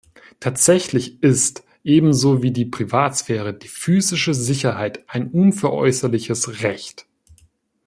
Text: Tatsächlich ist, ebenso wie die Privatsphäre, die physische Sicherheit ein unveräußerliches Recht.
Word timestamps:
Tatsächlich 0.39 1.21
ist, 1.21 1.63
ebenso 1.83 2.41
wie 2.41 2.49
die 2.49 2.65
Privatsphäre, 2.65 3.53
die 3.53 3.67
physische 3.67 4.33
Sicherheit 4.33 5.03
ein 5.05 5.29
unveräußerliches 5.29 6.63
Recht. 6.63 7.05